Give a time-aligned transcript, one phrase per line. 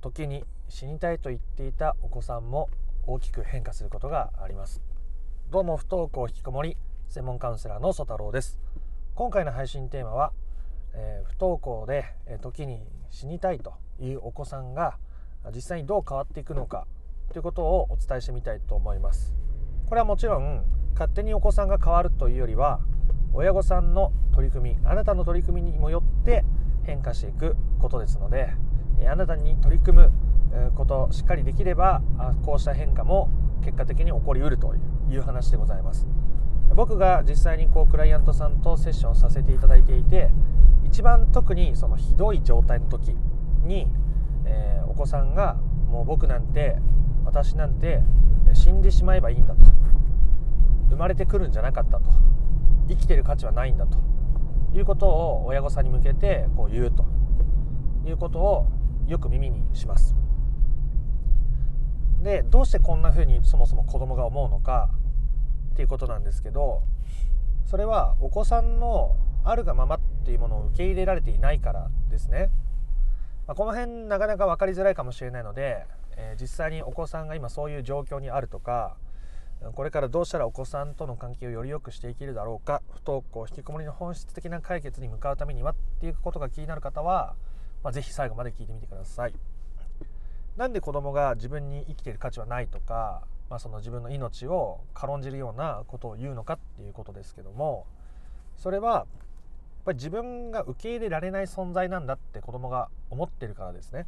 [0.00, 2.68] 時に死にたいと言っていたお子さんも
[3.06, 4.82] 大きく変化することがあります。
[5.50, 6.76] どうも不登校引きこもり
[7.08, 8.58] 専門カウンセラーの曽太郎です。
[9.14, 10.32] 今回の配信テーマは、
[10.94, 14.96] えー、不登校で、えー、時に死にたいというお子さんが
[15.54, 16.86] 実際にどう変わっていくのか
[17.32, 19.34] ということをお伝えしてみたいと思います。
[19.88, 20.64] これはもちろん
[20.94, 22.80] 勝手にお子さんが変わるというよりは
[23.32, 26.44] 親御さんの取り組みあなたの取り組みにもよって
[26.84, 28.54] 変化していくことですので
[29.08, 30.12] あなたに取り組む
[30.74, 32.02] ことしっかりできれば
[32.44, 33.30] こうした変化も
[33.64, 34.74] 結果的に起こりうると
[35.10, 36.06] いう話でございます。
[36.74, 40.30] 僕が実際にこうクライアントさんとセッションさせていただいていて
[40.84, 43.16] 一番特にそのひどい状態の時
[43.64, 43.88] に、
[44.44, 45.54] えー、お子さんが
[45.88, 46.76] もう僕なんて
[47.24, 48.02] 私なんて
[48.52, 49.66] 死んでしまえばいいんだと。
[50.90, 52.10] 生まれてくるんじゃなかったと。
[52.88, 53.98] 生きてる価値はないんだと。
[54.74, 57.04] いうことを親御さんに向けてこう言うと。
[58.06, 58.66] いうことを
[59.10, 60.14] よく耳にします。
[62.22, 64.88] でどうしてこんな風にそもそも子供が思うのか
[65.72, 66.82] っていうことなんですけど
[67.64, 72.50] それはお子さんのあるがままっていうものを受け入れられていないからですね、
[73.46, 75.86] まあ、この辺なかなか分かりづらいかもしれないので、
[76.16, 78.96] えー、実際にお子さんが今そういう状況にあるとか
[79.74, 87.34] これからどうしたらお子さんとの関係をより良くしていけるだろうか不登校引きこもりの本質的な解決に向かうためにはっていうことが気になる方は、
[87.82, 89.34] まあ、ぜひ最後まで聞いてみてください。
[90.56, 97.86] なんで子供が自分に生きている価値はないとか、まあ、その自分の命を軽んじるようなことを言うのかっていうことですけども
[98.56, 99.06] それはやっ
[99.86, 104.06] ぱり自分が受け入れられない存在なんだって子供が思ってるからですね。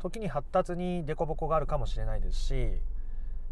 [0.00, 2.54] 時に発達に凸凹があるかもしれないですし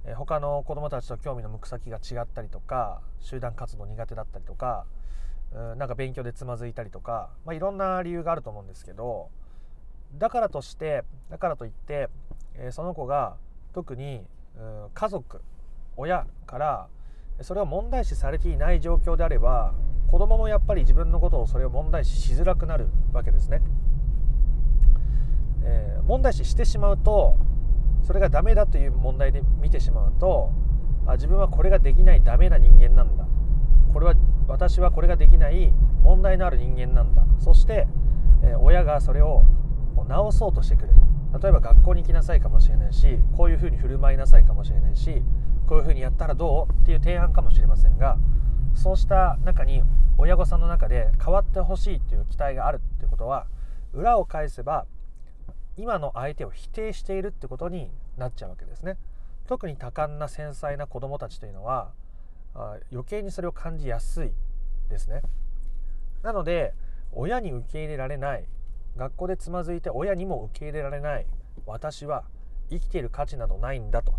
[0.05, 4.87] え他の子どもたちと興味の向く先が違ったりとか集団活動苦手だったりとか
[5.53, 9.31] なんか勉強でつまずいたりとか、まあ、いろんな理由があると思うんですけど
[10.19, 12.09] だからとしてだからといって、
[12.55, 13.37] えその子が
[13.75, 14.25] 特に
[14.95, 15.43] 家族
[15.97, 16.89] 親から
[17.43, 19.75] それを問題視されていない状況であれば
[20.11, 23.61] 子供もやっぱり自分のことをそれを問題視しづらくなるわけですね。
[25.65, 27.37] えー、問題視してしまうと
[28.03, 30.53] それがダメだという問題で見てしまうと
[31.07, 33.27] あ自分はこれができないダメな人間なんだ
[33.93, 34.15] これは
[34.49, 37.87] 私はこれができない問題のある人間なんだそして、
[38.43, 39.43] え、親がそれを
[40.09, 40.93] 直そうとしてくる
[41.41, 45.23] 例えば学校に行きなさいかもしれないしこういうふうに振る舞いなさいかもしれないし
[45.67, 48.17] こういうふうにやったらどうっていう提案かもしれませんが
[48.75, 49.83] そうした中に
[50.17, 53.47] 親御さんの中で変わってほしいという期待があるってことは
[53.93, 54.87] 裏を返せば
[55.77, 58.97] 今の相手を否定しているってことになっちゃうわけですね。
[59.47, 61.91] 特に多感な繊細な子どもたちというのは
[62.57, 64.33] あ余計にそれを感じやすい
[64.89, 65.23] ですね。
[66.23, 66.75] なので
[67.13, 68.45] 親に受け入れられない
[68.97, 71.27] 学校でつまずいて親にも受け入れられない
[71.67, 72.25] 私は
[72.71, 74.15] 生きている価値などないんだと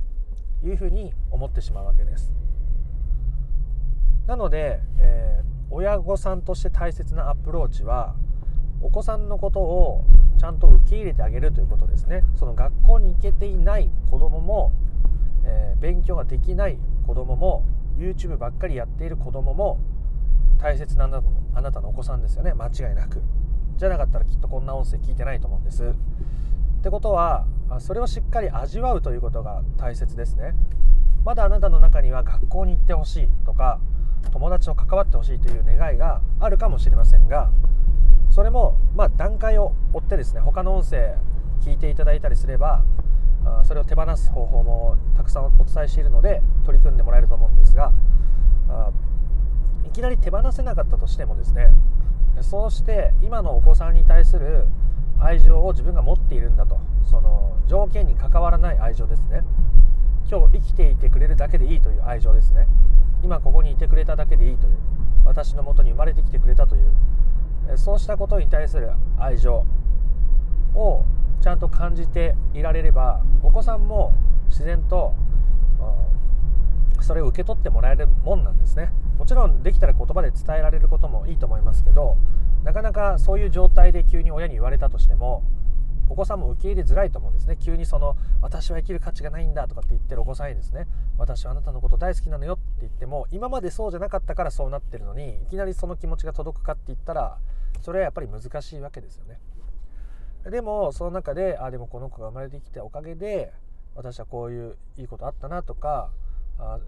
[0.63, 2.31] いうふうに思ってしまうわけです。
[4.27, 8.15] なので、えー、親御さんとして大切なアプローチは
[8.81, 10.05] お子さんのことを
[10.37, 14.71] ちゃんと受け入れてあげるということですねその学校に行けていない子供も、
[15.45, 16.77] えー、勉強ができない
[17.07, 17.65] 子供も
[17.97, 19.79] YouTube ばっかりやっている子供も
[20.59, 22.53] 大切なあなたのあなたのお子さんですよね。
[22.53, 23.21] 間違いなく。
[23.77, 25.83] じゃなかったらきっとこんな音声聞いてないと思うんです。
[25.83, 25.93] っ
[26.83, 27.45] てことは
[27.79, 30.53] それをしっかり味わうということが大切ですね。
[31.25, 33.79] まだあなたの中には学校に行ってほしいとか
[34.31, 37.51] 友達と関わってほしいという願いがあるかもしれませんが
[38.29, 41.15] それもまあ段階を追ってですね他の音声
[41.61, 42.83] 聞いていただいたりすれば
[43.63, 47.91] それを手放す方法もたくさんお伝えしているので取り組んでもらえると思うんですが
[49.85, 51.71] いきなり手放せなかったとしてもですね
[52.41, 54.67] そうして今のお子さんに対する
[55.19, 59.43] 愛情を自分が持っているんだとその条件に関わらない愛情ですね。
[60.29, 62.67] 今日生きていてくれるだけでいいという愛情ですね。
[63.23, 64.77] 今ここにいてくれただけでいいという
[65.25, 69.65] 私のもとに生まれてきてくれたというそうしたことに対する愛情
[70.75, 71.03] を
[71.41, 74.13] ちゃんと感じていられればお子さんも
[74.49, 75.13] 自然と
[77.01, 78.91] それを受け取ってもらえるもんなんですね。
[79.17, 82.17] もちろんできたら言葉で伝えられることもいいと思いますけど
[82.63, 85.43] なかなかそういう状態で急に親に言われたとしても
[86.09, 87.57] お子さんも受け入れづらいと思うんですね。
[87.59, 90.87] 急にその私は生きる価値がないんだとかって言ってるお子さんにですね
[91.17, 97.37] 私はあなたのこと大好きなのよって言っても今までそうじゃなかったからそうなってるのにいきなりその気持ちが届くかって言ったら
[97.81, 99.39] それはやっぱり難しいわけですよね。
[100.49, 103.53] でもその中であでもこの子が生まれてきたおかげで
[103.95, 106.09] 私はこういういいことあったなとか
[106.59, 106.79] あ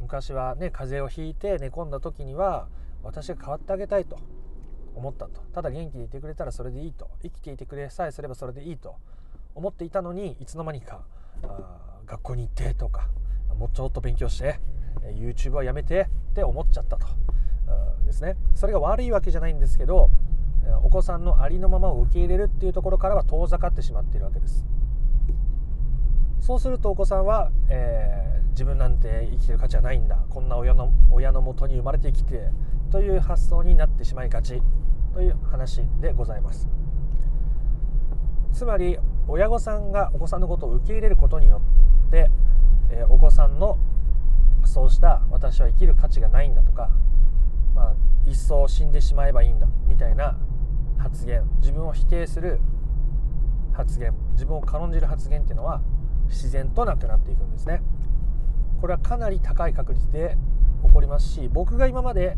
[0.00, 2.68] 昔はね風邪をひいて寝込んだ時には
[3.02, 4.18] 私が変わってあげたいと
[4.94, 8.96] 思ったとただ元気でいてくれたらそれでいいと生きていてくれさえすればそれでいいと
[9.54, 11.04] 思っていたのにいつの間にか
[11.42, 13.08] あ学校に行ってとか
[13.58, 14.58] もうちょっと勉強して
[15.14, 17.06] YouTube はやめてって思っちゃったと
[18.04, 18.36] ですね。
[18.54, 20.10] それが悪いわけじゃないんですけど
[20.82, 24.66] お子さんのありのままを受け入れるっていうところからは遠ざかってしまっているわけです。
[26.40, 30.24] そうするとお子さんは、えー、自分なんて生きてる価値はないんだ。
[30.30, 32.50] こんな親の親のもとに生まれてきて
[32.90, 34.62] という発想になってしまいがち。
[35.12, 36.68] という話でございます。
[38.52, 38.98] つまり
[39.28, 41.62] 親御さんがお子さんのことを受け入れることによ
[42.08, 42.30] って、
[42.90, 43.78] えー、お子さんの
[44.64, 46.90] そうした私は生きる価値がないんだとか、
[47.74, 47.94] まあ、
[48.26, 50.36] 一層死んでしまえばいいんだみたいな
[51.00, 52.60] 発言自分を否定する
[53.72, 55.82] 発言自分を軽んじる発言っていうのは
[56.28, 57.82] 自然となくなっていくんですね。
[58.80, 60.36] これはかなり高い確率で
[60.84, 62.36] 起こりますし僕が今まで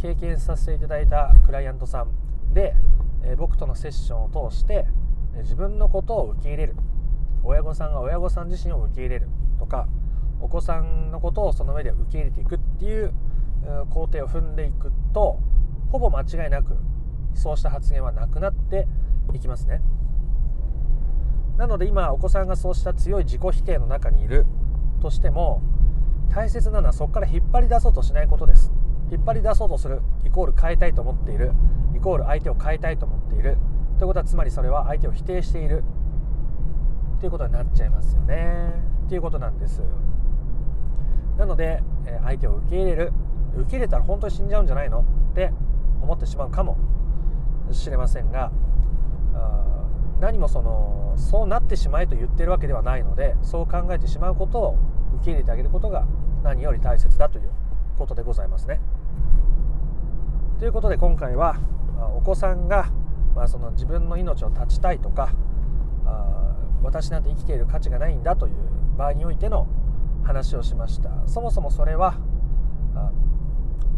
[0.00, 2.74] 経験させていただいたクライアントさんで、
[3.22, 4.86] え僕とのセッションを通して
[5.38, 6.76] 自分のことを受け入れる。
[7.42, 9.28] 親御さんが親御さん自身を受け入れる。
[9.58, 9.88] とか
[10.40, 13.14] お子さんのことをその上で受け入れていくっていう
[13.90, 15.38] 工程を踏んでいくと
[15.90, 16.76] ほぼ間違いなく
[17.34, 18.86] そうした発言はなくなって
[19.32, 19.82] いきますね。
[21.56, 24.46] なので今お子さんがそうした強い自己否定の中にいる
[25.00, 25.62] としても
[26.30, 28.72] 大切なのはそこから引っ張り出そうとしないことです。
[29.12, 31.52] 引っ張り出そうとするイコール変えたいと思っている
[31.94, 33.58] イコール相手を変えたいと思っている。
[33.98, 35.84] ということはつまりそれは相手を否定している。
[37.20, 38.72] ということになっちゃいますよね。
[39.06, 39.82] っていうことなんです。
[41.38, 41.82] なので
[42.24, 43.12] 相手を受け入れる。
[43.56, 45.00] 受け入れたら本当に死んじゃうんじゃないの？
[45.00, 45.04] っ
[45.34, 45.52] て
[46.02, 46.76] 思ってしまうかも。
[47.72, 48.50] しれませんが
[50.20, 54.78] 何もそのそうなってしまえと言ってるわけではないのでそう考えてしまうことを
[55.16, 56.06] 受け入れてあげることが
[56.42, 57.50] 何より大切だという
[57.98, 58.80] ことでございますね。
[60.58, 61.56] ということで今回は
[62.16, 62.90] お子さんが、
[63.34, 65.34] まあ、その自分の命を絶ちたいとか
[66.06, 68.54] あ私なんて生きている価値がないんだという
[68.96, 69.66] 場合においての
[70.22, 72.16] 話をしましたそもそもそれは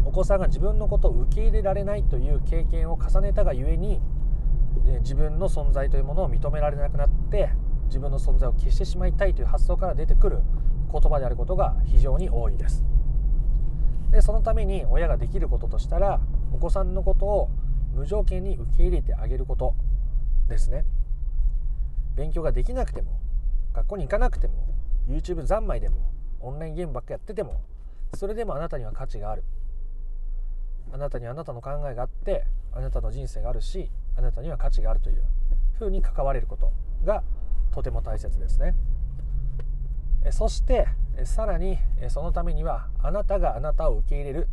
[0.07, 4.01] お子さんが自分のことを受け入れられないという経験を重ねたがゆえに
[5.01, 7.49] 自分の存在というものを認められなくなって
[7.87, 10.39] 自分の存在を消してしまいたいという発想から出てくる
[10.93, 12.85] 言葉であることが非常に多いです。
[14.11, 16.21] でそのために親ができることとしたら
[16.53, 17.49] お子さんのことを
[17.93, 19.75] 無条件に受け入れてあげること
[20.47, 20.85] ですね。
[22.15, 23.19] 勉強ができなくても
[23.73, 24.53] 学校に行かなくても
[25.09, 25.97] YouTube 三昧でも
[26.39, 27.61] オンラインゲームばっかやってても
[28.13, 29.43] それでもあなたには価値がある。
[30.93, 35.23] あなたにあなたの考えがあってあなたの人生があるしあなたには価値があるという
[35.77, 36.71] ふうに関われること
[37.05, 37.23] が
[37.71, 38.73] とても大切ですね
[40.31, 40.87] そして
[41.23, 41.77] さらに
[42.09, 44.47] そのためにはあなたがあなたを受け入れる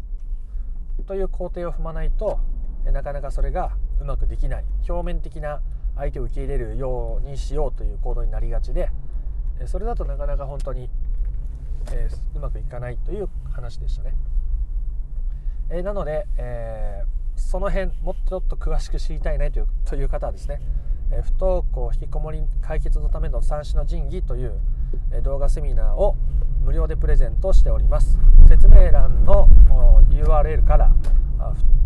[1.07, 2.39] という工程を踏まないと
[2.85, 5.61] なかなかそれがうまくできない表面的な
[5.97, 8.91] 相手を受け入れるようにしようという行動になりがちで
[9.67, 10.91] それだとなかなか本当に、
[11.93, 14.15] えうまくいかないという話でしたね。
[15.71, 20.61] えー、なので、えー、その辺もっとちょっと詳しく知りたいねというという方はですね、
[21.11, 24.61] えー、不登校引きこもり解決のための三種の神器という、
[25.13, 26.17] え動画セミナーを
[26.63, 28.19] 無料でプレゼントしております。
[28.49, 29.49] 説明欄の
[30.11, 30.93] URL から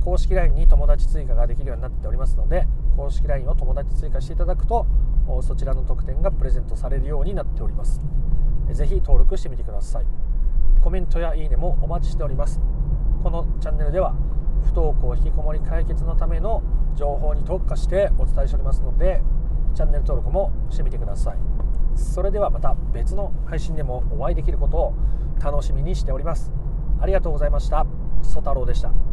[0.04, 2.66] 公式 LINE に友達追加ができるようになっておりますので
[2.96, 4.86] 公式 LINE を友達追加していただくと
[5.42, 8.00] そちらの特典がプレゼントされるようになっております。
[8.72, 10.04] 是非登録してみてください。
[10.80, 12.60] コメントやいいねもお待ちしております。
[13.22, 14.14] このチャンネルでは
[14.64, 16.62] 不登校引きこもり解決のための
[16.96, 19.22] 情報に特化してお伝えしておりますので
[19.74, 21.36] チャンネル登録もしてみてください。
[21.94, 24.94] それではまた別の配信でもお会いできることを
[25.42, 26.52] 楽しみにしております。
[27.00, 27.86] ありがとうございました。
[28.22, 29.07] ソ太郎でした。